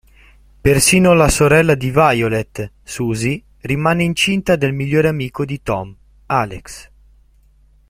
[0.61, 6.89] Persino la sorella di Violet, Suzie, rimane incinta del migliore amico di Tom, Alex.